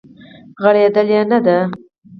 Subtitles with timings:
[0.63, 1.57] غړیدلې نه دی